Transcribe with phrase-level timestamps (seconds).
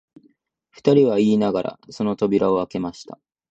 [0.71, 3.19] 二人は言いながら、その扉をあけました